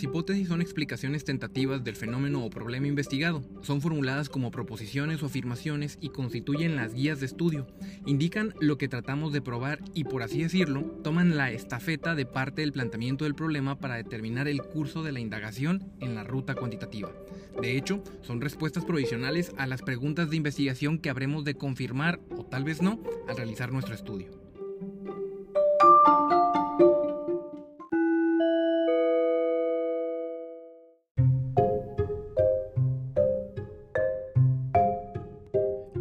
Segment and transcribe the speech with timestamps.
[0.00, 3.42] Las hipótesis son explicaciones tentativas del fenómeno o problema investigado.
[3.60, 7.66] Son formuladas como proposiciones o afirmaciones y constituyen las guías de estudio.
[8.06, 12.62] Indican lo que tratamos de probar y, por así decirlo, toman la estafeta de parte
[12.62, 17.12] del planteamiento del problema para determinar el curso de la indagación en la ruta cuantitativa.
[17.60, 22.46] De hecho, son respuestas provisionales a las preguntas de investigación que habremos de confirmar o
[22.46, 24.39] tal vez no al realizar nuestro estudio.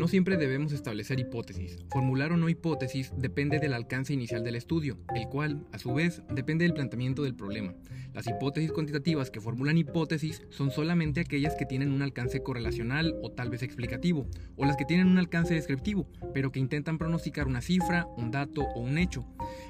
[0.10, 1.78] Siempre debemos establecer hipótesis.
[1.90, 6.22] Formular o no hipótesis depende del alcance inicial del estudio, el cual, a su vez,
[6.34, 7.76] depende del planteamiento del problema.
[8.14, 13.32] Las hipótesis cuantitativas que formulan hipótesis son solamente aquellas que tienen un alcance correlacional o
[13.32, 17.62] tal vez explicativo, o las que tienen un alcance descriptivo, pero que intentan pronosticar una
[17.62, 19.26] cifra, un dato o un hecho.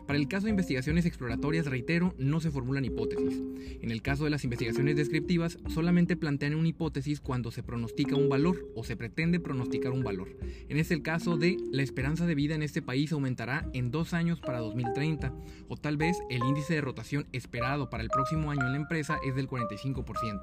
[0.07, 3.41] Para el caso de investigaciones exploratorias, reitero, no se formulan hipótesis.
[3.81, 8.29] En el caso de las investigaciones descriptivas, solamente plantean una hipótesis cuando se pronostica un
[8.29, 10.28] valor o se pretende pronosticar un valor.
[10.67, 14.39] En este caso de la esperanza de vida en este país aumentará en dos años
[14.39, 15.33] para 2030,
[15.67, 19.17] o tal vez el índice de rotación esperado para el próximo año en la empresa
[19.25, 20.41] es del 45%.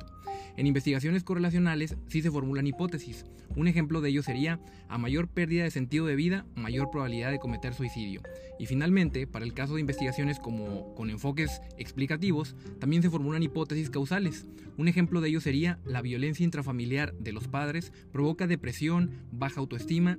[0.57, 3.25] En investigaciones correlacionales sí se formulan hipótesis.
[3.55, 7.39] Un ejemplo de ello sería, a mayor pérdida de sentido de vida, mayor probabilidad de
[7.39, 8.23] cometer suicidio.
[8.59, 13.91] Y finalmente, para el caso de investigaciones como con enfoques explicativos, también se formulan hipótesis
[13.91, 14.47] causales.
[14.77, 19.76] Un ejemplo de ello sería, la violencia intrafamiliar de los padres provoca depresión, baja autoestima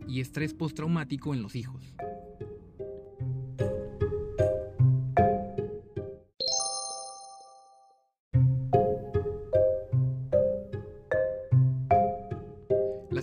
[0.08, 1.96] y estrés postraumático en los hijos.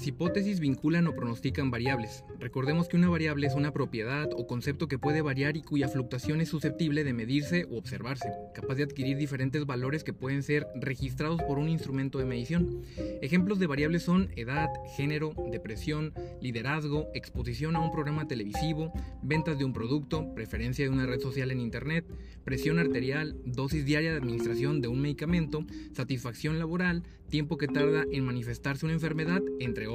[0.04, 2.24] Las hipótesis vinculan o pronostican variables.
[2.38, 6.42] Recordemos que una variable es una propiedad o concepto que puede variar y cuya fluctuación
[6.42, 11.40] es susceptible de medirse o observarse, capaz de adquirir diferentes valores que pueden ser registrados
[11.44, 12.82] por un instrumento de medición.
[13.22, 16.12] Ejemplos de variables son edad, género, depresión,
[16.42, 18.92] liderazgo, exposición a un programa televisivo,
[19.22, 22.04] ventas de un producto, preferencia de una red social en Internet,
[22.44, 25.64] presión arterial, dosis diaria de administración de un medicamento,
[25.94, 29.88] satisfacción laboral, tiempo que tarda en manifestarse una enfermedad, entre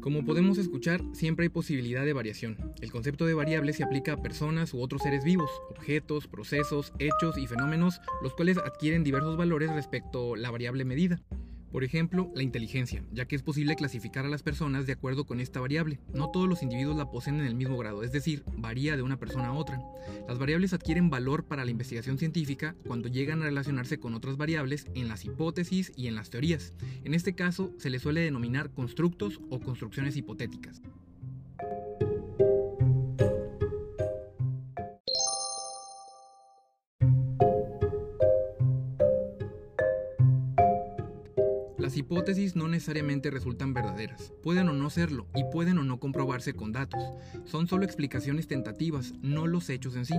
[0.00, 2.72] Como podemos escuchar, siempre hay posibilidad de variación.
[2.80, 7.36] El concepto de variable se aplica a personas u otros seres vivos, objetos, procesos, hechos
[7.36, 11.20] y fenómenos, los cuales adquieren diversos valores respecto a la variable medida.
[11.72, 15.40] Por ejemplo, la inteligencia, ya que es posible clasificar a las personas de acuerdo con
[15.40, 16.00] esta variable.
[16.14, 19.18] No todos los individuos la poseen en el mismo grado, es decir, varía de una
[19.18, 19.80] persona a otra.
[20.26, 24.86] Las variables adquieren valor para la investigación científica cuando llegan a relacionarse con otras variables
[24.94, 26.72] en las hipótesis y en las teorías.
[27.04, 30.80] En este caso, se les suele denominar constructos o construcciones hipotéticas.
[41.88, 46.52] Las hipótesis no necesariamente resultan verdaderas, pueden o no serlo y pueden o no comprobarse
[46.52, 47.02] con datos.
[47.46, 50.12] Son solo explicaciones tentativas, no los hechos en sí.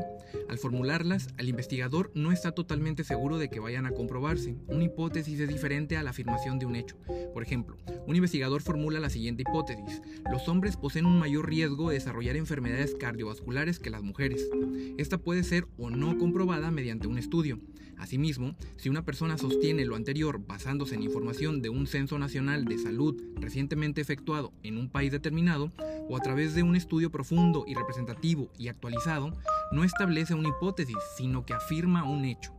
[0.50, 4.56] Al formularlas, el investigador no está totalmente seguro de que vayan a comprobarse.
[4.66, 6.98] Una hipótesis es diferente a la afirmación de un hecho.
[7.36, 10.02] Por ejemplo, un investigador formula la siguiente hipótesis.
[10.32, 14.50] Los hombres poseen un mayor riesgo de desarrollar enfermedades cardiovasculares que las mujeres.
[14.98, 17.60] Esta puede ser o no comprobada mediante un estudio.
[18.00, 22.78] Asimismo, si una persona sostiene lo anterior basándose en información de un censo nacional de
[22.78, 25.72] salud recientemente efectuado en un país determinado
[26.10, 29.38] o a través de un estudio profundo y representativo y actualizado,
[29.72, 32.59] no establece una hipótesis, sino que afirma un hecho.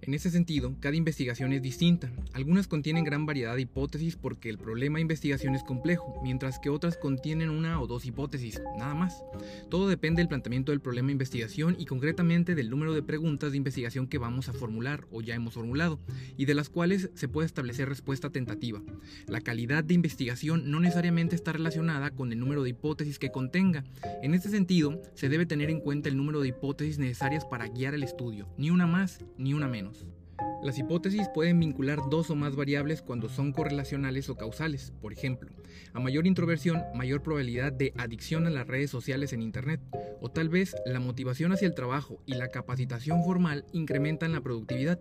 [0.00, 2.10] En ese sentido, cada investigación es distinta.
[2.32, 6.70] Algunas contienen gran variedad de hipótesis porque el problema de investigación es complejo, mientras que
[6.70, 9.22] otras contienen una o dos hipótesis, nada más.
[9.68, 13.56] Todo depende del planteamiento del problema de investigación y concretamente del número de preguntas de
[13.56, 15.98] investigación que vamos a formular o ya hemos formulado,
[16.36, 18.80] y de las cuales se puede establecer respuesta tentativa.
[19.26, 23.84] La calidad de investigación no necesariamente está relacionada con el número de hipótesis que contenga.
[24.22, 27.94] En este sentido, se debe tener en cuenta el número de hipótesis necesarias para guiar
[27.94, 29.87] el estudio, ni una más ni una menos.
[30.62, 34.92] Las hipótesis pueden vincular dos o más variables cuando son correlacionales o causales.
[35.00, 35.50] Por ejemplo,
[35.92, 39.80] a mayor introversión, mayor probabilidad de adicción a las redes sociales en Internet.
[40.20, 44.98] O tal vez la motivación hacia el trabajo y la capacitación formal incrementan la productividad.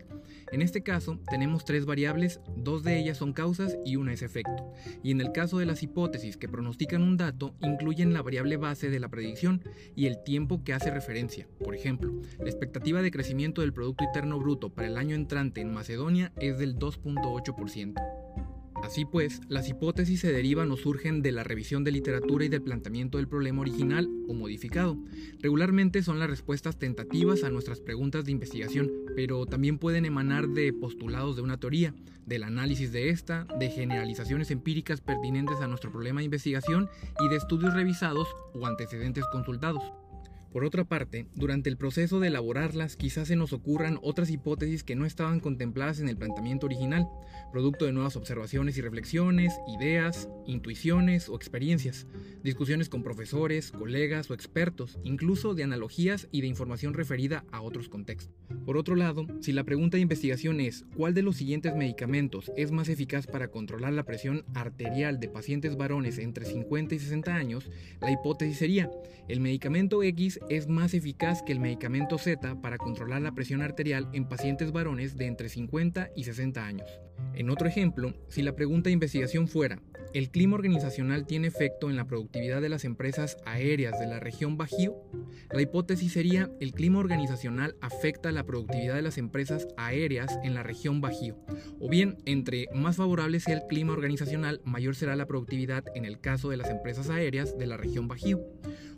[0.52, 4.74] En este caso, tenemos tres variables, dos de ellas son causas y una es efecto.
[5.04, 8.90] Y en el caso de las hipótesis que pronostican un dato, incluyen la variable base
[8.90, 9.64] de la predicción
[9.96, 11.48] y el tiempo que hace referencia.
[11.64, 15.74] Por ejemplo, la expectativa de crecimiento del Producto Interno Bruto para el año entrante en
[15.74, 18.27] Macedonia es del 2.8%.
[18.88, 22.62] Así pues, las hipótesis se derivan o surgen de la revisión de literatura y del
[22.62, 24.98] planteamiento del problema original o modificado.
[25.42, 30.72] Regularmente son las respuestas tentativas a nuestras preguntas de investigación, pero también pueden emanar de
[30.72, 31.94] postulados de una teoría,
[32.26, 36.88] del análisis de esta, de generalizaciones empíricas pertinentes a nuestro problema de investigación
[37.20, 39.84] y de estudios revisados o antecedentes consultados.
[40.52, 44.96] Por otra parte, durante el proceso de elaborarlas quizás se nos ocurran otras hipótesis que
[44.96, 47.08] no estaban contempladas en el planteamiento original,
[47.52, 52.08] producto de nuevas observaciones y reflexiones, ideas, intuiciones o experiencias,
[52.44, 57.90] discusiones con profesores, colegas o expertos, incluso de analogías y de información referida a otros
[57.90, 58.34] contextos.
[58.66, 62.72] Por otro lado, si la pregunta de investigación es ¿cuál de los siguientes medicamentos es
[62.72, 67.70] más eficaz para controlar la presión arterial de pacientes varones entre 50 y 60 años,
[68.02, 68.90] la hipótesis sería
[69.28, 74.10] el medicamento X es más eficaz que el medicamento Z para controlar la presión arterial
[74.14, 76.90] en pacientes varones de entre 50 y 60 años.
[77.34, 79.82] En otro ejemplo, si la pregunta de investigación fuera,
[80.14, 84.58] ¿el clima organizacional tiene efecto en la productividad de las empresas aéreas de la región
[84.58, 84.96] Bajío?
[85.52, 90.64] La hipótesis sería, el clima organizacional afecta la productividad de las empresas aéreas en la
[90.64, 91.38] región Bajío.
[91.80, 96.20] O bien, entre más favorable sea el clima organizacional, mayor será la productividad en el
[96.20, 98.42] caso de las empresas aéreas de la región Bajío.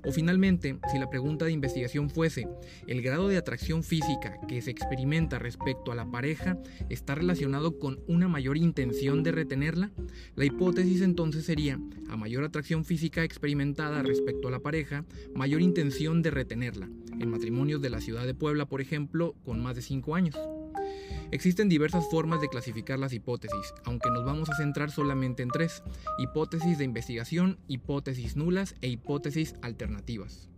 [0.05, 2.47] O finalmente, si la pregunta de investigación fuese,
[2.87, 6.57] ¿el grado de atracción física que se experimenta respecto a la pareja
[6.89, 9.91] está relacionado con una mayor intención de retenerla?
[10.35, 11.79] La hipótesis entonces sería,
[12.09, 15.05] a mayor atracción física experimentada respecto a la pareja,
[15.35, 16.89] mayor intención de retenerla,
[17.19, 20.35] en matrimonios de la ciudad de Puebla, por ejemplo, con más de 5 años.
[21.31, 25.83] Existen diversas formas de clasificar las hipótesis, aunque nos vamos a centrar solamente en tres,
[26.17, 30.49] hipótesis de investigación, hipótesis nulas e hipótesis alternativas.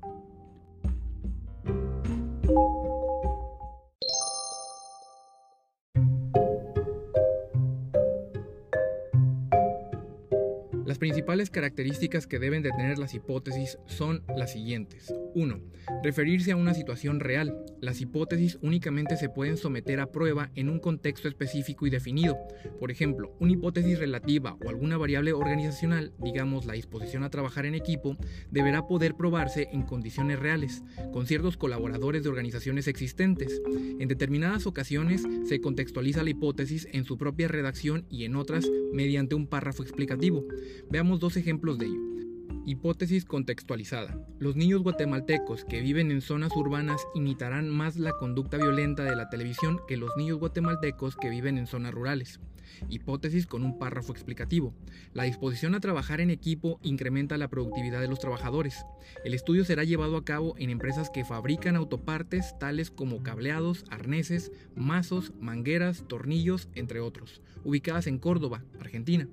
[11.01, 15.11] Principales características que deben de tener las hipótesis son las siguientes.
[15.33, 15.59] 1.
[16.03, 17.57] Referirse a una situación real.
[17.79, 22.37] Las hipótesis únicamente se pueden someter a prueba en un contexto específico y definido.
[22.79, 27.73] Por ejemplo, una hipótesis relativa o alguna variable organizacional, digamos la disposición a trabajar en
[27.73, 28.15] equipo,
[28.51, 33.59] deberá poder probarse en condiciones reales, con ciertos colaboradores de organizaciones existentes.
[33.99, 39.33] En determinadas ocasiones se contextualiza la hipótesis en su propia redacción y en otras mediante
[39.33, 40.45] un párrafo explicativo.
[40.91, 42.01] Veamos dos ejemplos de ello.
[42.65, 44.19] Hipótesis contextualizada.
[44.39, 49.29] Los niños guatemaltecos que viven en zonas urbanas imitarán más la conducta violenta de la
[49.29, 52.41] televisión que los niños guatemaltecos que viven en zonas rurales.
[52.89, 54.73] Hipótesis con un párrafo explicativo.
[55.13, 58.85] La disposición a trabajar en equipo incrementa la productividad de los trabajadores.
[59.23, 64.51] El estudio será llevado a cabo en empresas que fabrican autopartes tales como cableados, arneses,
[64.75, 69.29] mazos, mangueras, tornillos, entre otros, ubicadas en Córdoba, Argentina.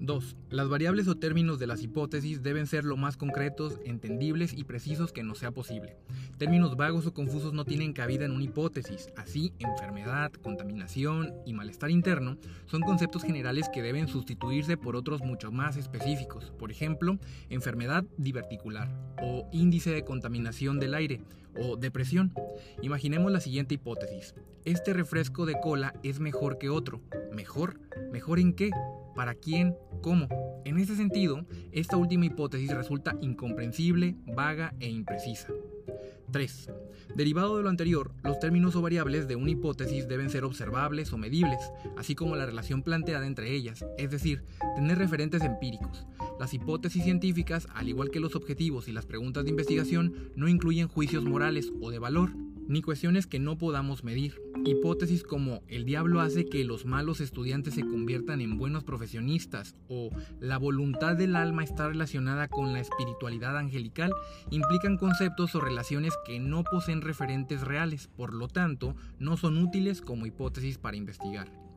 [0.00, 0.36] 2.
[0.48, 5.12] Las variables o términos de las hipótesis deben ser lo más concretos, entendibles y precisos
[5.12, 5.96] que nos sea posible.
[6.38, 9.10] Términos vagos o confusos no tienen cabida en una hipótesis.
[9.16, 15.52] Así, enfermedad, contaminación y malestar interno son conceptos generales que deben sustituirse por otros mucho
[15.52, 16.50] más específicos.
[16.58, 17.18] Por ejemplo,
[17.50, 18.88] enfermedad diverticular
[19.22, 21.20] o índice de contaminación del aire
[21.56, 22.32] o depresión.
[22.82, 24.34] Imaginemos la siguiente hipótesis.
[24.64, 27.00] Este refresco de cola es mejor que otro.
[27.32, 27.80] ¿Mejor?
[28.12, 28.70] ¿Mejor en qué?
[29.14, 29.76] ¿Para quién?
[30.02, 30.28] ¿Cómo?
[30.64, 35.48] En ese sentido, esta última hipótesis resulta incomprensible, vaga e imprecisa.
[36.30, 36.70] 3.
[37.14, 41.18] Derivado de lo anterior, los términos o variables de una hipótesis deben ser observables o
[41.18, 41.58] medibles,
[41.96, 44.44] así como la relación planteada entre ellas, es decir,
[44.76, 46.06] tener referentes empíricos.
[46.38, 50.88] Las hipótesis científicas, al igual que los objetivos y las preguntas de investigación, no incluyen
[50.88, 52.30] juicios morales o de valor,
[52.70, 54.40] ni cuestiones que no podamos medir.
[54.64, 60.10] Hipótesis como el diablo hace que los malos estudiantes se conviertan en buenos profesionistas o
[60.38, 64.12] la voluntad del alma está relacionada con la espiritualidad angelical
[64.50, 70.00] implican conceptos o relaciones que no poseen referentes reales, por lo tanto, no son útiles
[70.00, 71.69] como hipótesis para investigar.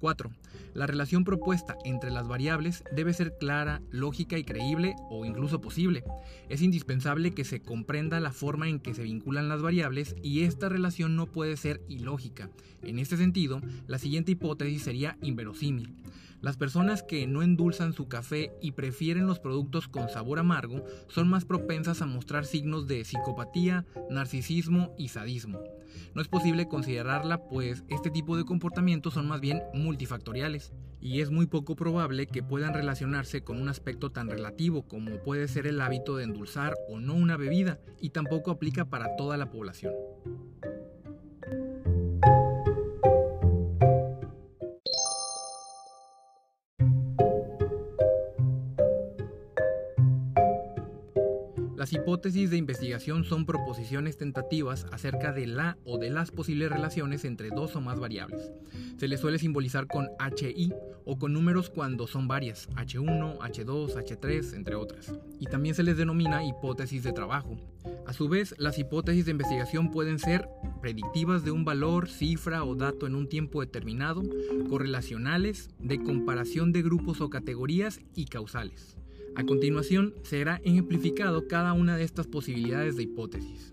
[0.00, 0.30] 4.
[0.74, 6.04] La relación propuesta entre las variables debe ser clara, lógica y creíble o incluso posible.
[6.48, 10.68] Es indispensable que se comprenda la forma en que se vinculan las variables y esta
[10.68, 12.50] relación no puede ser ilógica.
[12.82, 15.94] En este sentido, la siguiente hipótesis sería inverosímil.
[16.40, 21.28] Las personas que no endulzan su café y prefieren los productos con sabor amargo son
[21.28, 25.60] más propensas a mostrar signos de psicopatía, narcisismo y sadismo.
[26.14, 31.30] No es posible considerarla pues este tipo de comportamientos son más bien multifactoriales y es
[31.30, 35.80] muy poco probable que puedan relacionarse con un aspecto tan relativo como puede ser el
[35.80, 39.92] hábito de endulzar o no una bebida y tampoco aplica para toda la población.
[51.88, 57.24] Las hipótesis de investigación son proposiciones tentativas acerca de la o de las posibles relaciones
[57.24, 58.52] entre dos o más variables.
[58.98, 60.74] Se les suele simbolizar con HI
[61.06, 65.14] o con números cuando son varias, H1, H2, H3, entre otras.
[65.40, 67.56] Y también se les denomina hipótesis de trabajo.
[68.06, 70.46] A su vez, las hipótesis de investigación pueden ser
[70.82, 74.22] predictivas de un valor, cifra o dato en un tiempo determinado,
[74.68, 78.98] correlacionales, de comparación de grupos o categorías y causales.
[79.34, 83.72] A continuación, será ejemplificado cada una de estas posibilidades de hipótesis.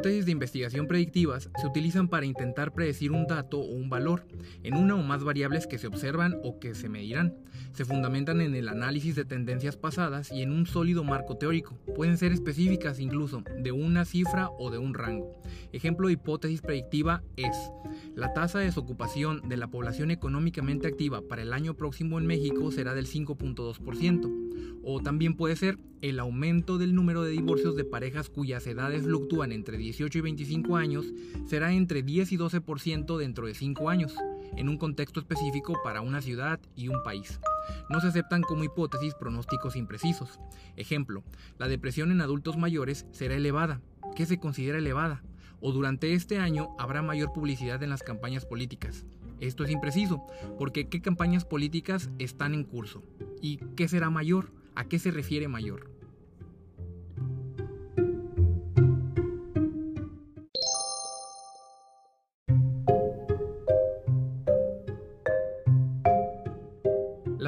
[0.00, 4.26] Hipótesis de investigación predictivas se utilizan para intentar predecir un dato o un valor
[4.62, 7.34] en una o más variables que se observan o que se medirán.
[7.74, 11.76] Se fundamentan en el análisis de tendencias pasadas y en un sólido marco teórico.
[11.94, 15.38] Pueden ser específicas incluso de una cifra o de un rango.
[15.72, 17.56] Ejemplo de hipótesis predictiva es
[18.16, 22.70] la tasa de desocupación de la población económicamente activa para el año próximo en México
[22.72, 24.80] será del 5.2%.
[24.82, 29.52] O también puede ser el aumento del número de divorcios de parejas cuyas edades fluctúan
[29.52, 31.06] entre 18 y 25 años
[31.46, 34.14] será entre 10 y 12% dentro de 5 años,
[34.56, 37.38] en un contexto específico para una ciudad y un país.
[37.88, 40.40] No se aceptan como hipótesis pronósticos imprecisos.
[40.76, 41.22] Ejemplo,
[41.58, 43.80] la depresión en adultos mayores será elevada.
[44.16, 45.22] ¿Qué se considera elevada?
[45.60, 49.04] O durante este año habrá mayor publicidad en las campañas políticas.
[49.40, 50.26] Esto es impreciso,
[50.58, 53.02] porque ¿qué campañas políticas están en curso?
[53.40, 54.52] ¿Y qué será mayor?
[54.74, 55.90] ¿A qué se refiere mayor?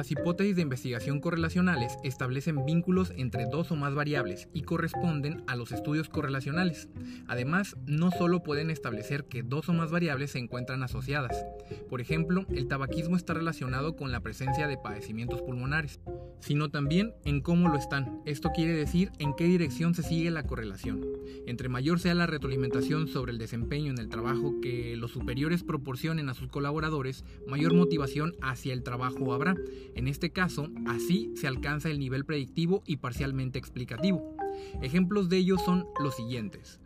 [0.03, 5.55] Las hipótesis de investigación correlacionales establecen vínculos entre dos o más variables y corresponden a
[5.55, 6.89] los estudios correlacionales.
[7.29, 11.45] Además, no solo pueden establecer que dos o más variables se encuentran asociadas.
[11.89, 16.01] Por ejemplo, el tabaquismo está relacionado con la presencia de padecimientos pulmonares,
[16.41, 18.21] sino también en cómo lo están.
[18.25, 21.01] Esto quiere decir en qué dirección se sigue la correlación.
[21.47, 26.27] Entre mayor sea la retroalimentación sobre el desempeño en el trabajo que los superiores proporcionen
[26.27, 29.55] a sus colaboradores, mayor motivación hacia el trabajo habrá.
[29.95, 34.35] En este caso, así se alcanza el nivel predictivo y parcialmente explicativo.
[34.81, 36.79] Ejemplos de ello son los siguientes.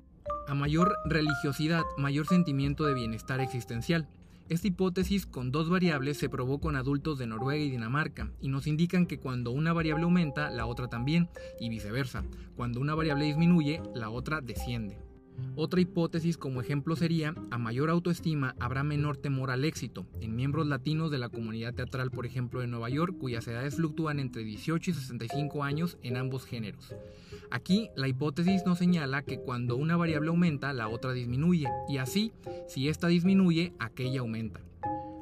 [0.48, 4.08] A mayor religiosidad, mayor sentimiento de bienestar existencial.
[4.50, 8.66] Esta hipótesis con dos variables se probó con adultos de Noruega y Dinamarca y nos
[8.66, 12.24] indican que cuando una variable aumenta, la otra también, y viceversa.
[12.56, 15.07] Cuando una variable disminuye, la otra desciende.
[15.56, 20.67] Otra hipótesis como ejemplo sería, a mayor autoestima habrá menor temor al éxito, en miembros
[20.67, 24.91] latinos de la comunidad teatral, por ejemplo, de Nueva York, cuyas edades fluctúan entre 18
[24.91, 26.96] y 65 años en ambos géneros.
[27.50, 32.34] Aquí, la hipótesis nos señala que cuando una variable aumenta, la otra disminuye, y así,
[32.67, 34.67] si esta disminuye, aquella aumenta.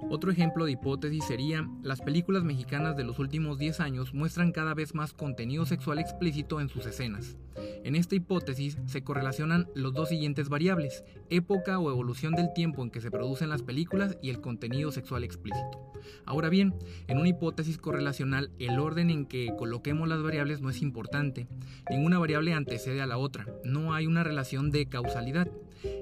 [0.09, 4.75] Otro ejemplo de hipótesis sería, las películas mexicanas de los últimos 10 años muestran cada
[4.75, 7.37] vez más contenido sexual explícito en sus escenas.
[7.83, 12.91] En esta hipótesis se correlacionan los dos siguientes variables, época o evolución del tiempo en
[12.91, 15.91] que se producen las películas y el contenido sexual explícito.
[16.25, 16.75] Ahora bien,
[17.07, 21.47] en una hipótesis correlacional, el orden en que coloquemos las variables no es importante.
[21.89, 25.49] Ninguna variable antecede a la otra, no hay una relación de causalidad.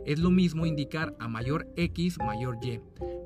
[0.06, 2.80] Es lo mismo indicar a mayor X mayor Y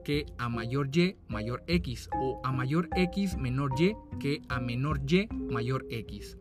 [0.04, 5.02] que a mayor Y mayor X o a mayor X menor Y que a menor
[5.08, 6.38] Y mayor X.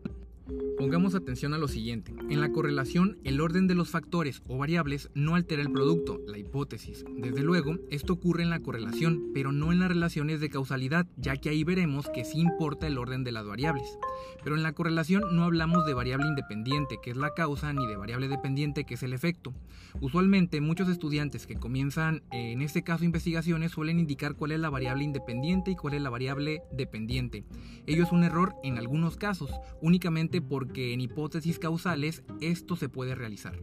[0.77, 2.13] Pongamos atención a lo siguiente.
[2.29, 6.37] En la correlación, el orden de los factores o variables no altera el producto, la
[6.37, 7.03] hipótesis.
[7.17, 11.35] Desde luego, esto ocurre en la correlación, pero no en las relaciones de causalidad, ya
[11.35, 13.97] que ahí veremos que sí importa el orden de las variables.
[14.43, 17.95] Pero en la correlación no hablamos de variable independiente, que es la causa, ni de
[17.95, 19.53] variable dependiente, que es el efecto.
[20.01, 24.69] Usualmente, muchos estudiantes que comienzan, eh, en este caso, investigaciones, suelen indicar cuál es la
[24.69, 27.45] variable independiente y cuál es la variable dependiente.
[27.85, 29.49] Ello es un error en algunos casos,
[29.81, 33.59] únicamente por porque en hipótesis causales esto se puede realizar.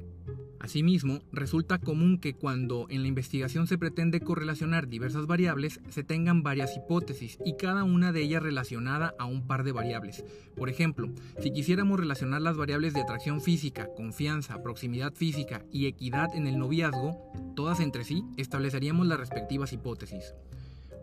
[0.60, 6.42] Asimismo, resulta común que cuando en la investigación se pretende correlacionar diversas variables, se tengan
[6.42, 10.24] varias hipótesis y cada una de ellas relacionada a un par de variables.
[10.56, 16.34] Por ejemplo, si quisiéramos relacionar las variables de atracción física, confianza, proximidad física y equidad
[16.34, 20.34] en el noviazgo, todas entre sí, estableceríamos las respectivas hipótesis.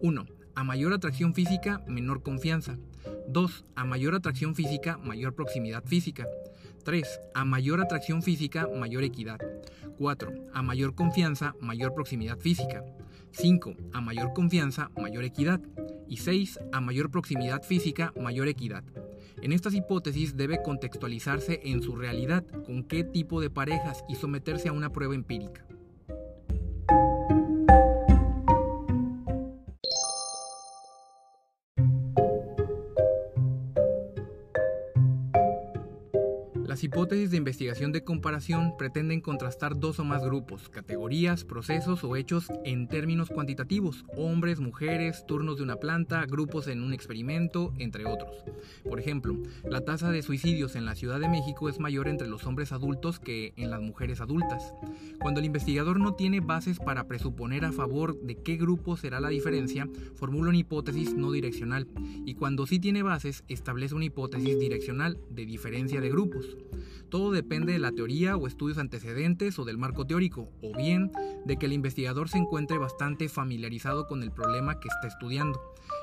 [0.02, 0.26] 1.
[0.56, 2.78] A mayor atracción física, menor confianza.
[3.28, 3.66] 2.
[3.76, 6.28] A mayor atracción física, mayor proximidad física.
[6.84, 7.22] 3.
[7.34, 9.40] A mayor atracción física, mayor equidad.
[9.98, 10.34] 4.
[10.54, 12.84] A mayor confianza, mayor proximidad física.
[13.32, 13.76] 5.
[13.94, 15.62] A mayor confianza, mayor equidad.
[16.08, 16.60] Y 6.
[16.72, 18.84] A mayor proximidad física, mayor equidad.
[19.42, 24.70] En estas hipótesis debe contextualizarse en su realidad con qué tipo de parejas y someterse
[24.70, 25.66] a una prueba empírica.
[36.92, 42.48] Hipótesis de investigación de comparación pretenden contrastar dos o más grupos, categorías, procesos o hechos
[42.66, 48.44] en términos cuantitativos, hombres, mujeres, turnos de una planta, grupos en un experimento, entre otros.
[48.84, 52.46] Por ejemplo, la tasa de suicidios en la Ciudad de México es mayor entre los
[52.46, 54.74] hombres adultos que en las mujeres adultas.
[55.22, 59.30] Cuando el investigador no tiene bases para presuponer a favor de qué grupo será la
[59.30, 61.88] diferencia, formula una hipótesis no direccional
[62.26, 66.58] y cuando sí tiene bases, establece una hipótesis direccional de diferencia de grupos.
[67.10, 71.12] Todo depende de la teoría o estudios antecedentes o del marco teórico, o bien
[71.46, 75.60] de que el investigador se encuentre bastante familiarizado con el problema que está estudiando.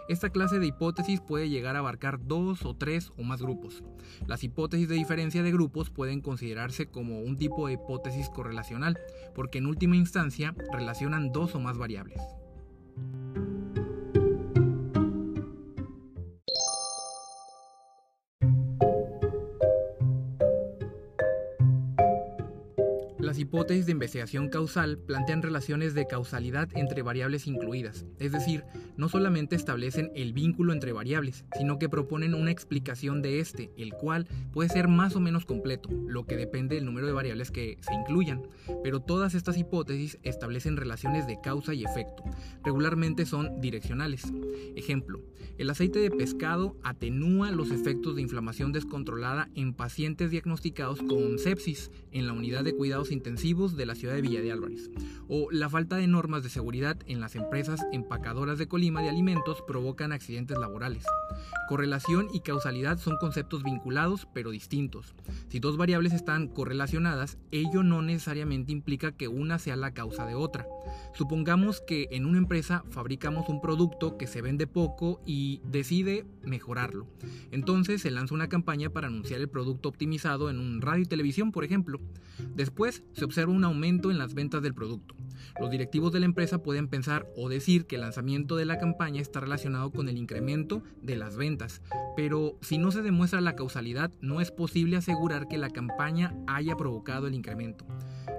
[0.09, 3.83] Esta clase de hipótesis puede llegar a abarcar dos o tres o más grupos.
[4.27, 8.99] Las hipótesis de diferencia de grupos pueden considerarse como un tipo de hipótesis correlacional,
[9.35, 12.21] porque en última instancia relacionan dos o más variables.
[23.49, 28.63] Hipótesis de investigación causal plantean relaciones de causalidad entre variables incluidas, es decir,
[28.99, 33.95] no solamente establecen el vínculo entre variables, sino que proponen una explicación de este, el
[33.95, 37.79] cual puede ser más o menos completo, lo que depende del número de variables que
[37.81, 38.43] se incluyan,
[38.85, 42.25] pero todas estas hipótesis establecen relaciones de causa y efecto,
[42.63, 44.31] regularmente son direccionales.
[44.77, 45.23] Ejemplo,
[45.57, 51.91] el aceite de pescado atenúa los efectos de inflamación descontrolada en pacientes diagnosticados con sepsis
[52.13, 54.91] en la unidad de cuidados intensivos de la ciudad de Villa de Álvarez,
[55.29, 59.63] o la falta de normas de seguridad en las empresas empacadoras de Colima de alimentos
[59.63, 61.05] provocan accidentes laborales.
[61.69, 65.15] Correlación y causalidad son conceptos vinculados pero distintos.
[65.51, 70.35] Si dos variables están correlacionadas, ello no necesariamente implica que una sea la causa de
[70.35, 70.67] otra.
[71.15, 77.07] Supongamos que en una empresa fabricamos un producto que se vende poco y decide mejorarlo.
[77.53, 81.53] Entonces se lanza una campaña para anunciar el producto optimizado en un radio y televisión,
[81.53, 82.01] por ejemplo.
[82.55, 85.15] Después se observa un aumento en las ventas del producto.
[85.61, 89.21] Los directivos de la empresa pueden pensar o decir que el lanzamiento de la campaña
[89.21, 91.83] está relacionado con el incremento de las ventas,
[92.17, 96.77] pero si no se demuestra la causalidad, no es posible asegurar que la campaña haya
[96.77, 97.87] provocado el incremento.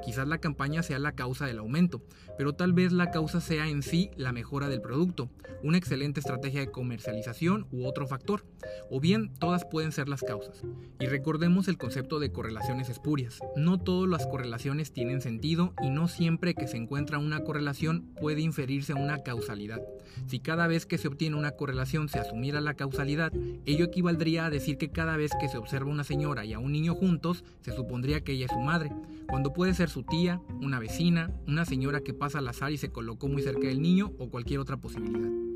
[0.04, 2.02] Quizás la campaña sea la causa del aumento,
[2.38, 5.30] pero tal vez la causa sea en sí la mejora del producto,
[5.62, 8.46] una excelente estrategia de comercialización u otro factor,
[8.90, 10.64] o bien todas pueden ser las causas.
[11.00, 13.40] Y recordemos el concepto de correlaciones espurias.
[13.56, 18.40] No todas las correlaciones tienen sentido y no siempre que se encuentra una correlación puede
[18.42, 19.82] inferirse una causalidad.
[20.28, 23.34] Si cada vez que se obtiene una correlación se asumiera la causalidad,
[23.66, 26.72] ello equivaldría a decir que cada vez que se observa una señora y a un
[26.72, 28.92] niño juntos, se supondría que ella es su madre,
[29.28, 32.92] cuando puede ser su tía, una vecina, una señora que pasa al azar y se
[32.92, 35.50] colocó muy cerca del niño o cualquier otra posibilidad.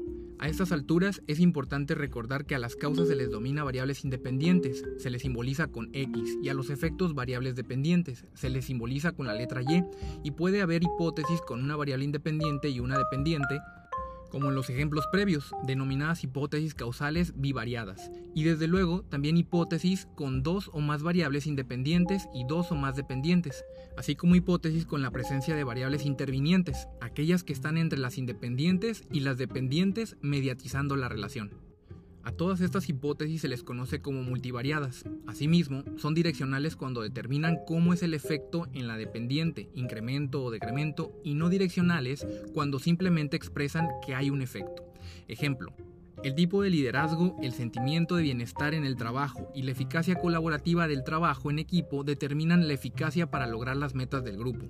[0.43, 4.83] A estas alturas es importante recordar que a las causas se les domina variables independientes,
[4.97, 9.27] se les simboliza con X, y a los efectos variables dependientes, se les simboliza con
[9.27, 9.83] la letra Y,
[10.23, 13.59] y puede haber hipótesis con una variable independiente y una dependiente,
[14.33, 20.41] como en los ejemplos previos, denominadas hipótesis causales bivariadas, y desde luego también hipótesis con
[20.41, 23.63] dos o más variables independientes y dos o más dependientes,
[23.95, 29.03] así como hipótesis con la presencia de variables intervinientes, aquellas que están entre las independientes
[29.11, 31.62] y las dependientes mediatizando la relación.
[32.23, 35.03] A todas estas hipótesis se les conoce como multivariadas.
[35.27, 41.11] Asimismo, son direccionales cuando determinan cómo es el efecto en la dependiente, incremento o decremento,
[41.25, 44.85] y no direccionales cuando simplemente expresan que hay un efecto.
[45.27, 45.73] Ejemplo,
[46.23, 50.87] el tipo de liderazgo, el sentimiento de bienestar en el trabajo y la eficacia colaborativa
[50.87, 54.67] del trabajo en equipo determinan la eficacia para lograr las metas del grupo.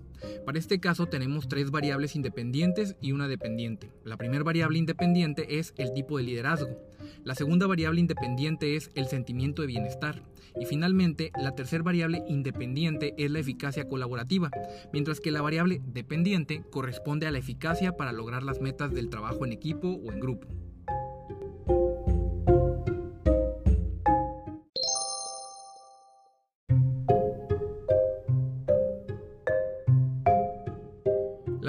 [0.48, 3.92] Para este caso tenemos tres variables independientes y una dependiente.
[4.04, 6.76] La primera variable independiente es el tipo de liderazgo.
[7.24, 10.24] La segunda variable independiente es el sentimiento de bienestar.
[10.60, 14.52] Y finalmente, la tercera variable independiente es la eficacia colaborativa,
[14.92, 19.46] mientras que la variable dependiente corresponde a la eficacia para lograr las metas del trabajo
[19.46, 20.48] en equipo o en grupo.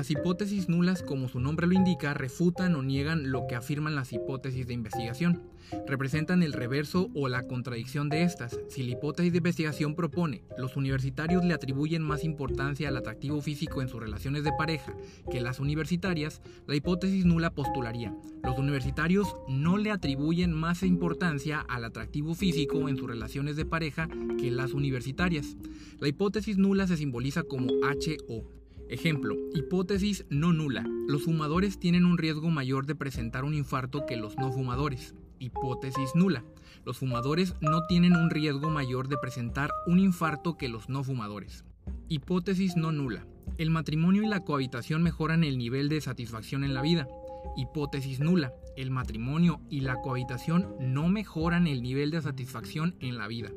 [0.05, 4.12] Las hipótesis nulas, como su nombre lo indica, refutan o niegan lo que afirman las
[4.12, 5.45] hipótesis de investigación.
[5.87, 8.61] Representan el reverso o la contradicción de estas.
[8.69, 13.81] Si la hipótesis de investigación propone, los universitarios le atribuyen más importancia al atractivo físico
[13.81, 14.95] en sus relaciones de pareja
[15.31, 21.83] que las universitarias, la hipótesis nula postularía, los universitarios no le atribuyen más importancia al
[21.83, 25.57] atractivo físico en sus relaciones de pareja que las universitarias.
[25.99, 28.63] La hipótesis nula se simboliza como HO.
[28.88, 30.85] Ejemplo, hipótesis no nula.
[31.09, 35.14] Los fumadores tienen un riesgo mayor de presentar un infarto que los no fumadores.
[35.38, 36.44] hipótesis nula.
[36.85, 41.64] Los fumadores no tienen un riesgo mayor de presentar un infarto que los no fumadores.
[42.09, 43.27] Hipótesis no nula.
[43.57, 47.09] El matrimonio y la cohabitación mejoran el nivel de satisfacción en la vida.
[47.57, 48.53] Hipótesis nula.
[48.77, 53.51] El matrimonio y la cohabitación no mejoran el nivel de satisfacción en la vida.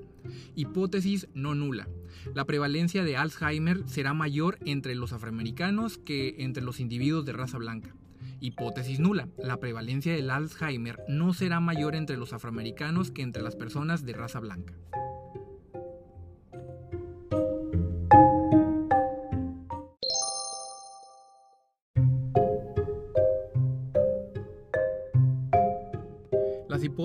[0.55, 1.87] Hipótesis no nula.
[2.35, 7.57] La prevalencia de Alzheimer será mayor entre los afroamericanos que entre los individuos de raza
[7.57, 7.95] blanca.
[8.39, 9.29] Hipótesis nula.
[9.37, 14.13] La prevalencia del Alzheimer no será mayor entre los afroamericanos que entre las personas de
[14.13, 14.73] raza blanca.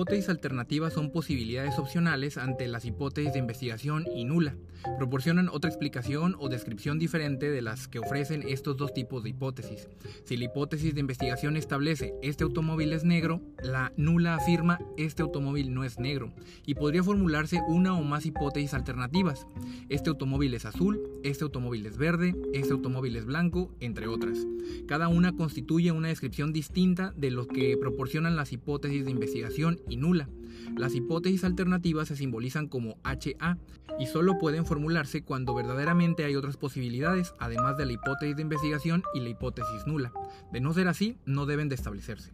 [0.03, 4.57] Hipótesis alternativas son posibilidades opcionales ante las hipótesis de investigación y nula.
[4.97, 9.87] Proporcionan otra explicación o descripción diferente de las que ofrecen estos dos tipos de hipótesis.
[10.25, 15.73] Si la hipótesis de investigación establece este automóvil es negro, la nula afirma este automóvil
[15.73, 16.33] no es negro
[16.65, 19.47] y podría formularse una o más hipótesis alternativas.
[19.87, 24.39] Este automóvil es azul, este automóvil es verde, este automóvil es blanco, entre otras.
[24.85, 30.29] Cada una constituye una descripción distinta de lo que proporcionan las hipótesis de investigación nula.
[30.77, 33.57] Las hipótesis alternativas se simbolizan como HA
[33.99, 39.03] y solo pueden formularse cuando verdaderamente hay otras posibilidades, además de la hipótesis de investigación
[39.13, 40.11] y la hipótesis nula.
[40.51, 42.31] De no ser así, no deben de establecerse.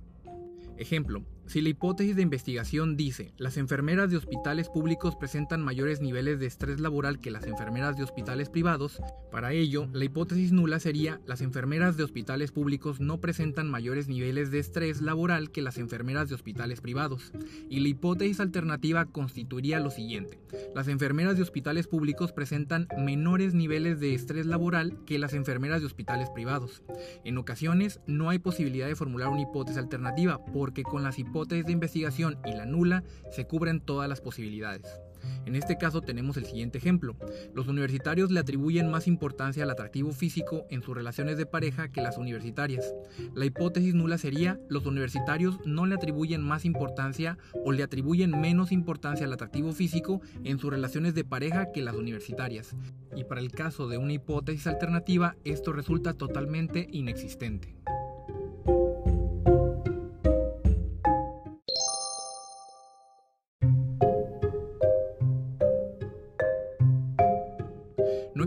[0.78, 6.40] Ejemplo, si la hipótesis de investigación dice, las enfermeras de hospitales públicos presentan mayores niveles
[6.40, 11.20] de estrés laboral que las enfermeras de hospitales privados, para ello, la hipótesis nula sería,
[11.26, 16.30] las enfermeras de hospitales públicos no presentan mayores niveles de estrés laboral que las enfermeras
[16.30, 17.34] de hospitales privados.
[17.68, 20.40] Y la hipótesis alternativa constituiría lo siguiente,
[20.76, 25.88] las enfermeras de hospitales públicos presentan menores niveles de estrés laboral que las enfermeras de
[25.88, 26.84] hospitales privados.
[27.24, 31.66] En ocasiones, no hay posibilidad de formular una hipótesis alternativa, porque con las hipótesis hipótesis
[31.66, 35.00] de investigación y la nula se cubren todas las posibilidades.
[35.46, 37.16] En este caso tenemos el siguiente ejemplo.
[37.54, 42.02] Los universitarios le atribuyen más importancia al atractivo físico en sus relaciones de pareja que
[42.02, 42.94] las universitarias.
[43.34, 48.74] La hipótesis nula sería, los universitarios no le atribuyen más importancia o le atribuyen menos
[48.74, 52.76] importancia al atractivo físico en sus relaciones de pareja que las universitarias.
[53.16, 57.78] Y para el caso de una hipótesis alternativa, esto resulta totalmente inexistente.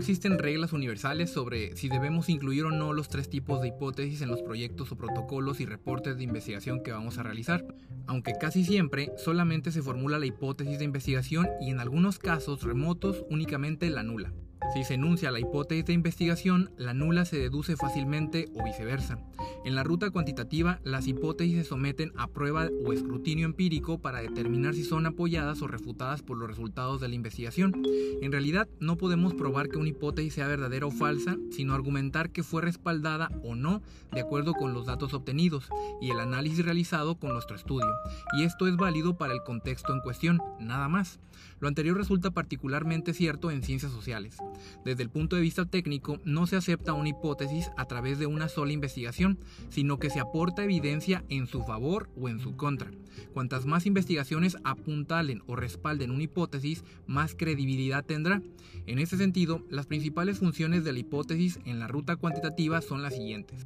[0.03, 4.27] Existen reglas universales sobre si debemos incluir o no los tres tipos de hipótesis en
[4.27, 7.65] los proyectos o protocolos y reportes de investigación que vamos a realizar,
[8.05, 13.23] aunque casi siempre solamente se formula la hipótesis de investigación y en algunos casos remotos
[13.29, 14.33] únicamente la nula.
[14.73, 19.19] Si se enuncia la hipótesis de investigación, la nula se deduce fácilmente o viceversa.
[19.65, 24.73] En la ruta cuantitativa, las hipótesis se someten a prueba o escrutinio empírico para determinar
[24.73, 27.83] si son apoyadas o refutadas por los resultados de la investigación.
[28.21, 32.43] En realidad, no podemos probar que una hipótesis sea verdadera o falsa, sino argumentar que
[32.43, 35.69] fue respaldada o no de acuerdo con los datos obtenidos
[36.01, 37.91] y el análisis realizado con nuestro estudio.
[38.37, 41.19] Y esto es válido para el contexto en cuestión, nada más.
[41.59, 44.37] Lo anterior resulta particularmente cierto en ciencias sociales.
[44.85, 48.49] Desde el punto de vista técnico, no se acepta una hipótesis a través de una
[48.49, 49.39] sola investigación,
[49.69, 52.91] sino que se aporta evidencia en su favor o en su contra.
[53.33, 58.41] Cuantas más investigaciones apuntalen o respalden una hipótesis, más credibilidad tendrá.
[58.85, 63.15] En ese sentido, las principales funciones de la hipótesis en la ruta cuantitativa son las
[63.15, 63.65] siguientes.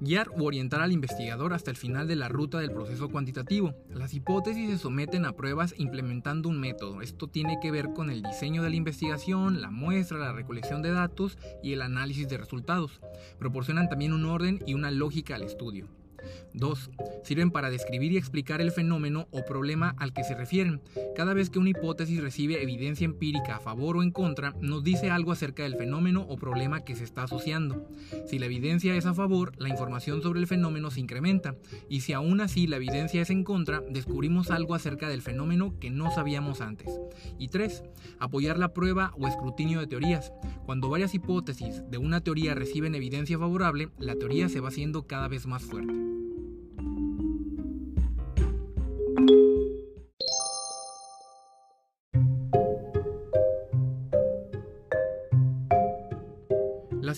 [0.00, 3.74] Guiar u orientar al investigador hasta el final de la ruta del proceso cuantitativo.
[3.90, 7.00] Las hipótesis se someten a pruebas implementando un método.
[7.00, 10.90] Esto tiene que ver con el diseño de la investigación, la muestra, la recolección de
[10.90, 13.00] datos y el análisis de resultados.
[13.38, 15.88] Proporcionan también un orden y una lógica al estudio.
[16.54, 16.90] 2.
[17.24, 20.80] Sirven para describir y explicar el fenómeno o problema al que se refieren.
[21.14, 25.10] Cada vez que una hipótesis recibe evidencia empírica a favor o en contra, nos dice
[25.10, 27.88] algo acerca del fenómeno o problema que se está asociando.
[28.26, 31.56] Si la evidencia es a favor, la información sobre el fenómeno se incrementa,
[31.88, 35.90] y si aún así la evidencia es en contra, descubrimos algo acerca del fenómeno que
[35.90, 37.00] no sabíamos antes.
[37.38, 37.82] Y 3.
[38.20, 40.32] Apoyar la prueba o escrutinio de teorías.
[40.66, 45.28] Cuando varias hipótesis de una teoría reciben evidencia favorable, la teoría se va haciendo cada
[45.28, 46.13] vez más fuerte.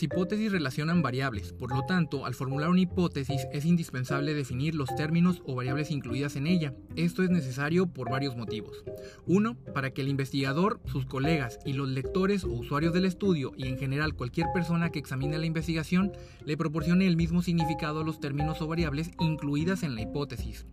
[0.06, 5.42] Hipótesis relacionan variables, por lo tanto, al formular una hipótesis es indispensable definir los términos
[5.44, 6.74] o variables incluidas en ella.
[6.94, 8.84] esto es necesario por varios motivos.
[9.26, 13.66] Uno, para que el investigador, sus colegas y los lectores o usuarios del estudio y
[13.66, 16.12] en general cualquier persona que examine la investigación
[16.44, 20.66] le proporcione el mismo significado a los términos o variables incluidas en la hipótesis.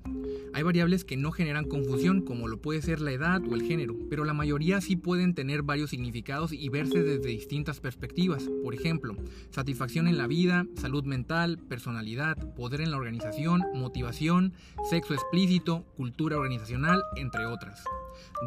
[0.54, 3.98] Hay variables que no generan confusión, como lo puede ser la edad o el género,
[4.08, 8.48] pero la mayoría sí pueden tener varios significados y verse desde distintas perspectivas.
[8.64, 9.16] Por ejemplo,
[9.52, 14.54] satisfacción en la vida, salud mental, personalidad, poder en la organización, motivación,
[14.90, 17.84] sexo explícito, cultura organizacional, entre otras.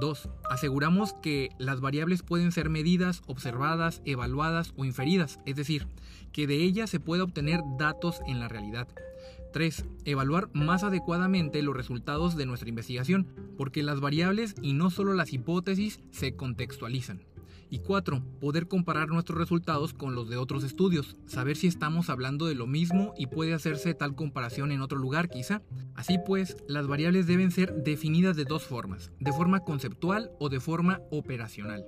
[0.00, 0.28] 2.
[0.50, 5.86] Aseguramos que las variables pueden ser medidas, observadas, evaluadas o inferidas, es decir,
[6.32, 8.88] que de ellas se puede obtener datos en la realidad.
[9.52, 9.86] 3.
[10.04, 15.32] Evaluar más adecuadamente los resultados de nuestra investigación, porque las variables y no solo las
[15.32, 17.22] hipótesis se contextualizan.
[17.70, 18.22] Y 4.
[18.40, 22.66] Poder comparar nuestros resultados con los de otros estudios, saber si estamos hablando de lo
[22.66, 25.62] mismo y puede hacerse tal comparación en otro lugar quizá.
[25.94, 30.61] Así pues, las variables deben ser definidas de dos formas, de forma conceptual o de
[30.61, 31.85] forma operacional.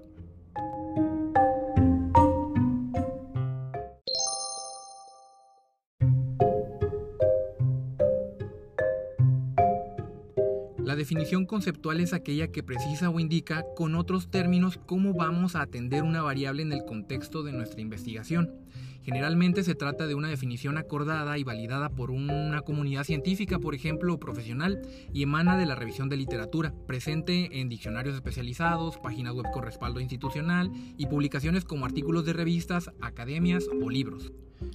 [11.08, 16.02] Definición conceptual es aquella que precisa o indica con otros términos cómo vamos a atender
[16.02, 18.52] una variable en el contexto de nuestra investigación.
[19.00, 24.12] Generalmente se trata de una definición acordada y validada por una comunidad científica, por ejemplo,
[24.12, 24.82] o profesional,
[25.14, 30.00] y emana de la revisión de literatura, presente en diccionarios especializados, páginas web con respaldo
[30.00, 34.30] institucional y publicaciones como artículos de revistas, academias o libros.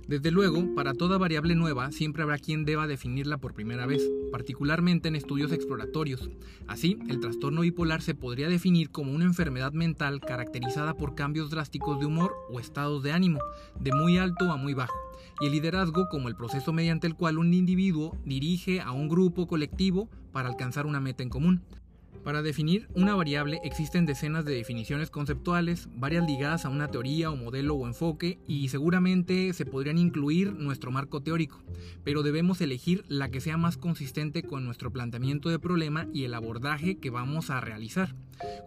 [0.08, 5.08] Desde luego, para toda variable nueva siempre habrá quien deba definirla por primera vez, particularmente
[5.08, 6.30] en estudios exploratorios.
[6.68, 12.00] Así, el trastorno bipolar se podría definir como una enfermedad mental caracterizada por cambios drásticos
[12.00, 13.40] de humor o estados de ánimo,
[13.80, 14.96] de muy alto a muy bajo,
[15.42, 19.48] y el liderazgo como el proceso mediante el cual un individuo dirige a un grupo
[19.48, 21.62] colectivo para alcanzar una meta en común.
[22.24, 27.36] Para definir una variable existen decenas de definiciones conceptuales, varias ligadas a una teoría o
[27.36, 31.62] modelo o enfoque, y seguramente se podrían incluir nuestro marco teórico,
[32.06, 36.34] pero debemos elegir la que sea más consistente con nuestro planteamiento de problema y el
[36.34, 38.16] abordaje que vamos a realizar.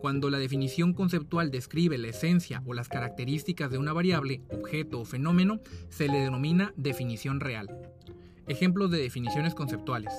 [0.02, 5.04] Cuando la definición conceptual describe la esencia o las características de una variable, objeto o
[5.06, 7.90] fenómeno, se le denomina definición real.
[8.48, 10.12] Ejemplos de definiciones conceptuales.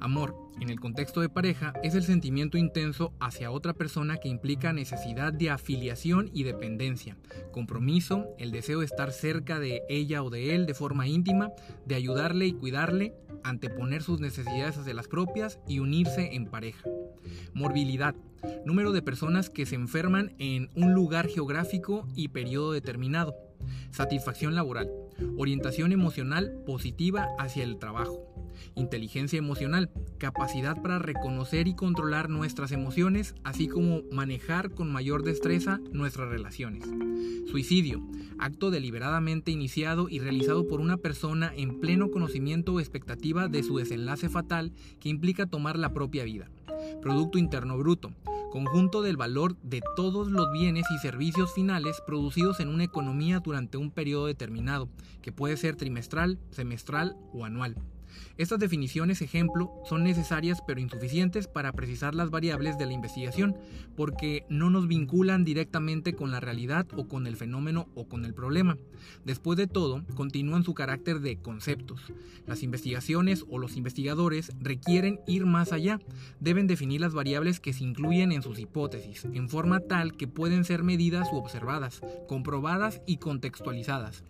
[0.00, 4.72] Amor, en el contexto de pareja, es el sentimiento intenso hacia otra persona que implica
[4.72, 7.16] necesidad de afiliación y dependencia,
[7.50, 11.50] compromiso, el deseo de estar cerca de ella o de él de forma íntima,
[11.86, 16.88] de ayudarle y cuidarle, anteponer sus necesidades hacia las propias y unirse en pareja.
[17.52, 18.14] Morbilidad,
[18.64, 23.34] número de personas que se enferman en un lugar geográfico y periodo determinado.
[23.90, 24.90] Satisfacción laboral,
[25.36, 28.35] orientación emocional positiva hacia el trabajo
[28.74, 35.80] inteligencia emocional, capacidad para reconocer y controlar nuestras emociones, así como manejar con mayor destreza
[35.92, 36.84] nuestras relaciones.
[37.50, 38.02] Suicidio,
[38.38, 43.78] acto deliberadamente iniciado y realizado por una persona en pleno conocimiento o expectativa de su
[43.78, 46.50] desenlace fatal que implica tomar la propia vida.
[47.00, 48.12] Producto Interno Bruto,
[48.50, 53.76] conjunto del valor de todos los bienes y servicios finales producidos en una economía durante
[53.76, 54.88] un periodo determinado,
[55.22, 57.76] que puede ser trimestral, semestral o anual.
[58.36, 63.56] Estas definiciones ejemplo son necesarias pero insuficientes para precisar las variables de la investigación
[63.96, 68.34] porque no nos vinculan directamente con la realidad o con el fenómeno o con el
[68.34, 68.76] problema.
[69.24, 72.00] Después de todo, continúan su carácter de conceptos.
[72.46, 75.98] Las investigaciones o los investigadores requieren ir más allá.
[76.40, 80.64] Deben definir las variables que se incluyen en sus hipótesis, en forma tal que pueden
[80.64, 84.22] ser medidas u observadas, comprobadas y contextualizadas.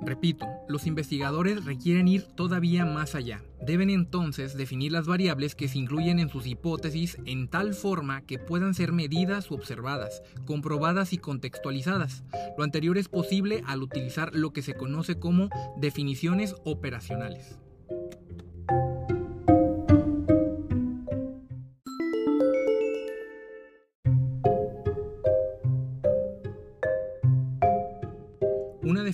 [0.00, 3.42] Repito, los investigadores requieren ir todavía más allá.
[3.60, 8.38] Deben entonces definir las variables que se incluyen en sus hipótesis en tal forma que
[8.38, 12.22] puedan ser medidas u observadas, comprobadas y contextualizadas.
[12.56, 17.58] Lo anterior es posible al utilizar lo que se conoce como definiciones operacionales.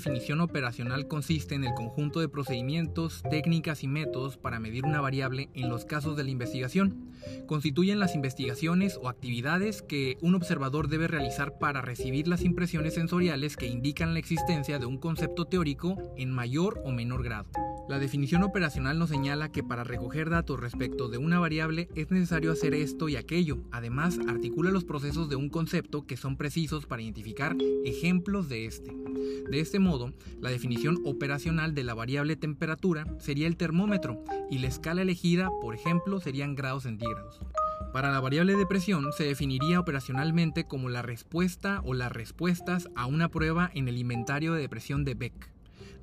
[0.04, 5.48] Definición operacional consiste en el conjunto de procedimientos, técnicas y métodos para medir una variable
[5.54, 7.08] en los casos de la investigación.
[7.46, 13.56] Constituyen las investigaciones o actividades que un observador debe realizar para recibir las impresiones sensoriales
[13.56, 17.48] que indican la existencia de un concepto teórico en mayor o menor grado.
[17.86, 22.50] La definición operacional nos señala que para recoger datos respecto de una variable es necesario
[22.50, 23.58] hacer esto y aquello.
[23.72, 28.90] Además, articula los procesos de un concepto que son precisos para identificar ejemplos de este.
[29.50, 34.68] De este modo, la definición operacional de la variable temperatura sería el termómetro y la
[34.68, 37.38] escala elegida, por ejemplo, serían grados centígrados.
[37.92, 43.06] Para la variable de presión se definiría operacionalmente como la respuesta o las respuestas a
[43.06, 45.53] una prueba en el inventario de depresión de Beck.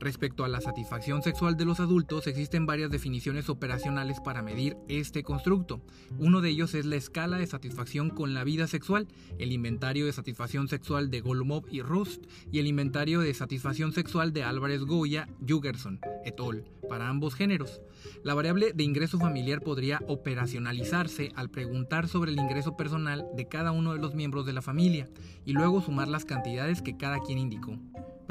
[0.01, 5.21] Respecto a la satisfacción sexual de los adultos, existen varias definiciones operacionales para medir este
[5.21, 5.79] constructo.
[6.17, 10.11] Uno de ellos es la escala de satisfacción con la vida sexual, el inventario de
[10.11, 15.29] satisfacción sexual de Golomov y Rust y el inventario de satisfacción sexual de Álvarez Goya,
[15.47, 16.65] Jugerson, et al.
[16.89, 17.83] para ambos géneros.
[18.23, 23.71] La variable de ingreso familiar podría operacionalizarse al preguntar sobre el ingreso personal de cada
[23.71, 25.07] uno de los miembros de la familia
[25.45, 27.77] y luego sumar las cantidades que cada quien indicó.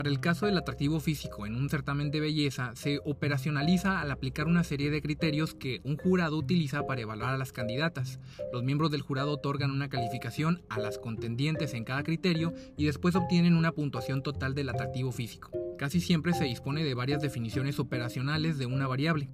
[0.00, 4.46] Para el caso del atractivo físico en un certamen de belleza, se operacionaliza al aplicar
[4.46, 8.18] una serie de criterios que un jurado utiliza para evaluar a las candidatas.
[8.50, 13.14] Los miembros del jurado otorgan una calificación a las contendientes en cada criterio y después
[13.14, 15.50] obtienen una puntuación total del atractivo físico.
[15.76, 19.28] Casi siempre se dispone de varias definiciones operacionales de una variable.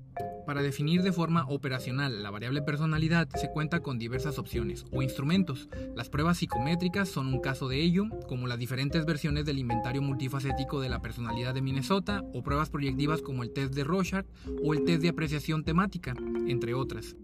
[0.46, 5.68] Para definir de forma operacional la variable personalidad se cuenta con diversas opciones o instrumentos.
[5.94, 10.80] Las pruebas psicométricas son un caso de ello, como las diferentes versiones del inventario multifacético
[10.80, 14.26] de la personalidad de Minnesota o pruebas proyectivas como el test de Rorschach
[14.62, 16.14] o el test de apreciación temática,
[16.46, 17.16] entre otras.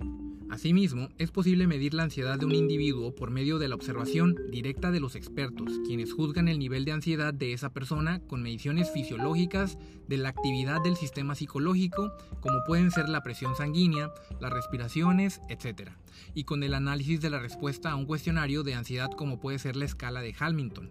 [0.53, 4.91] Asimismo, es posible medir la ansiedad de un individuo por medio de la observación directa
[4.91, 9.79] de los expertos, quienes juzgan el nivel de ansiedad de esa persona con mediciones fisiológicas
[10.09, 15.93] de la actividad del sistema psicológico, como pueden ser la presión sanguínea, las respiraciones, etc.,
[16.35, 19.75] y con el análisis de la respuesta a un cuestionario de ansiedad como puede ser
[19.77, 20.91] la escala de Hamilton.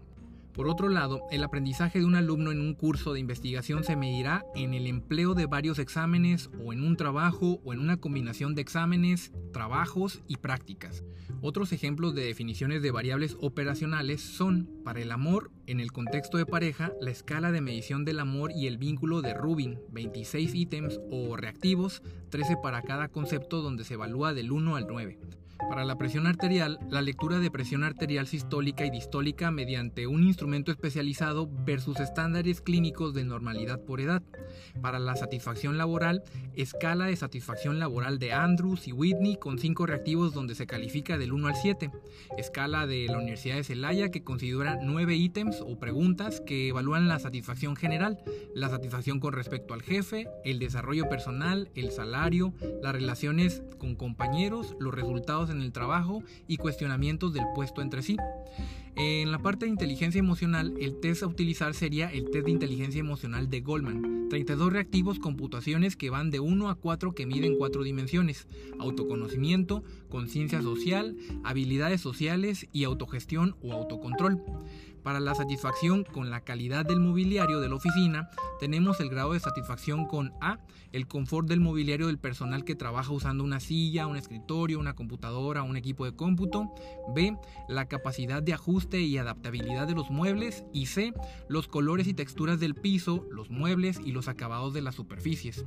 [0.54, 4.44] Por otro lado, el aprendizaje de un alumno en un curso de investigación se medirá
[4.54, 8.60] en el empleo de varios exámenes o en un trabajo o en una combinación de
[8.60, 11.04] exámenes, trabajos y prácticas.
[11.40, 16.44] Otros ejemplos de definiciones de variables operacionales son, para el amor, en el contexto de
[16.44, 21.34] pareja, la escala de medición del amor y el vínculo de Rubin, 26 ítems o
[21.36, 25.18] reactivos, 13 para cada concepto donde se evalúa del 1 al 9.
[25.68, 30.70] Para la presión arterial, la lectura de presión arterial sistólica y distólica mediante un instrumento
[30.70, 34.22] especializado versus estándares clínicos de normalidad por edad.
[34.82, 36.22] Para la satisfacción laboral,
[36.54, 41.32] escala de satisfacción laboral de Andrews y Whitney con cinco reactivos donde se califica del
[41.32, 41.90] 1 al 7.
[42.36, 47.18] Escala de la Universidad de Celaya que considera nueve ítems o preguntas que evalúan la
[47.18, 48.18] satisfacción general,
[48.54, 54.76] la satisfacción con respecto al jefe, el desarrollo personal, el salario, las relaciones con compañeros,
[54.78, 58.16] los resultados en el trabajo y cuestionamientos del puesto entre sí.
[58.94, 63.00] En la parte de inteligencia emocional, el test a utilizar sería el test de inteligencia
[63.00, 64.28] emocional de Goldman.
[64.28, 68.46] 32 reactivos computaciones que van de 1 a 4 que miden 4 dimensiones.
[68.78, 74.42] Autoconocimiento, conciencia social, habilidades sociales y autogestión o autocontrol.
[75.02, 79.40] Para la satisfacción con la calidad del mobiliario de la oficina, tenemos el grado de
[79.40, 80.60] satisfacción con A,
[80.92, 85.64] el confort del mobiliario del personal que trabaja usando una silla, un escritorio, una computadora,
[85.64, 86.72] un equipo de cómputo,
[87.14, 87.36] B,
[87.68, 91.12] la capacidad de ajuste y adaptabilidad de los muebles y C,
[91.48, 95.64] los colores y texturas del piso, los muebles y los acabados de las superficies.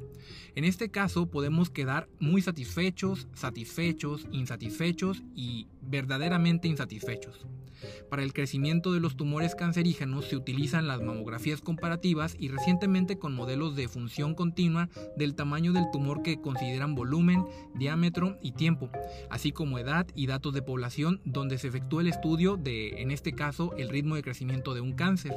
[0.56, 7.45] En este caso podemos quedar muy satisfechos, satisfechos, insatisfechos y verdaderamente insatisfechos.
[8.10, 13.34] Para el crecimiento de los tumores cancerígenos se utilizan las mamografías comparativas y recientemente con
[13.34, 17.45] modelos de función continua del tamaño del tumor que consideran volumen,
[17.76, 18.89] diámetro y tiempo,
[19.30, 23.34] así como edad y datos de población donde se efectúa el estudio de, en este
[23.34, 25.34] caso, el ritmo de crecimiento de un cáncer.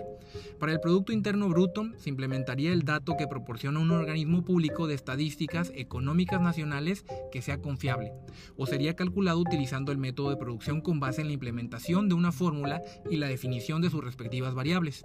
[0.59, 4.95] Para el Producto Interno Bruto se implementaría el dato que proporciona un organismo público de
[4.95, 8.13] estadísticas económicas nacionales que sea confiable,
[8.57, 12.33] o sería calculado utilizando el método de producción con base en la implementación de una
[12.39, 15.05] fórmula y la definición de sus respectivas variables.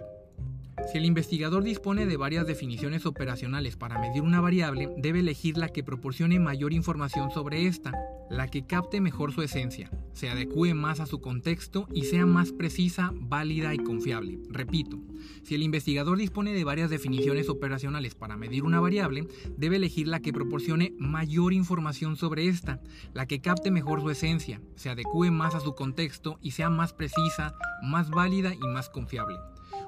[0.90, 5.68] Si el investigador dispone de varias definiciones operacionales para medir una variable, debe elegir la
[5.68, 7.92] que proporcione mayor información sobre esta,
[8.28, 12.52] la que capte mejor su esencia, se adecue más a su contexto y sea más
[12.52, 14.38] precisa, válida y confiable.
[14.50, 15.00] Repito,
[15.42, 20.20] si el investigador dispone de varias definiciones operacionales para medir una variable, debe elegir la
[20.20, 22.80] que proporcione mayor información sobre esta,
[23.12, 26.92] la que capte mejor su esencia, se adecue más a su contexto y sea más
[26.92, 29.36] precisa, más válida y más confiable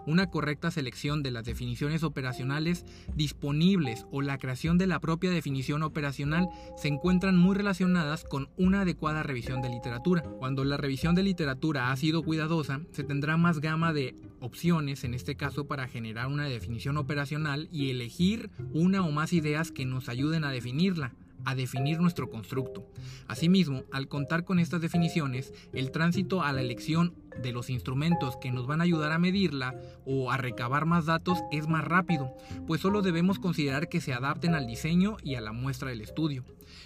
[0.06, 2.84] una correcta selección de las definiciones operacionales
[3.14, 8.82] disponibles o la creación de la propia definición operacional se encuentran muy relacionadas con una
[8.82, 10.22] adecuada revisión de literatura.
[10.38, 15.14] Cuando la revisión de literatura ha sido cuidadosa, se tendrá más gama de opciones, en
[15.14, 20.08] este caso para generar una definición operacional y elegir una o más ideas que nos
[20.08, 21.12] ayuden a definirla
[21.44, 22.90] a definir nuestro constructo.
[23.28, 28.52] Asimismo, al contar con estas definiciones, el tránsito a la elección de los instrumentos que
[28.52, 29.74] nos van a ayudar a medirla
[30.04, 32.34] o a recabar más datos es más rápido,
[32.66, 36.44] pues solo debemos considerar que se adapten al diseño y a la muestra del estudio.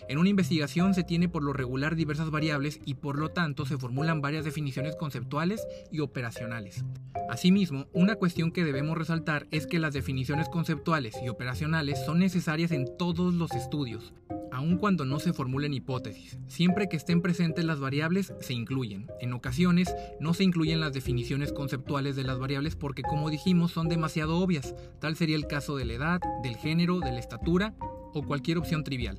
[0.09, 3.79] En una investigación se tiene por lo regular diversas variables y por lo tanto se
[3.79, 6.85] formulan varias definiciones conceptuales y operacionales.
[7.29, 12.73] Asimismo, una cuestión que debemos resaltar es que las definiciones conceptuales y operacionales son necesarias
[12.73, 14.13] en todos los estudios,
[14.53, 16.39] aun cuando no se formulen hipótesis.
[16.47, 19.07] Siempre que estén presentes las variables, se incluyen.
[19.21, 23.89] En ocasiones, no se incluyen las definiciones conceptuales de las variables porque, como dijimos, son
[23.89, 24.75] demasiado obvias.
[25.01, 27.75] Tal sería el caso de la edad, del género, de la estatura
[28.13, 29.19] o cualquier opción trivial.